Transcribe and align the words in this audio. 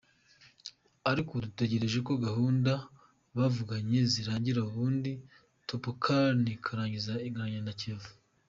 Ariko 1.09 1.29
ubu 1.31 1.45
dutegereje 1.47 1.99
ko 2.07 2.13
gahunda 2.25 2.73
bavuganye 3.37 3.99
zirangira, 4.11 4.59
ubundi 4.69 5.11
Topolcany 5.67 6.47
ikarangizanya 6.55 7.59
na 7.67 7.73
Kiyovu”. 7.79 8.11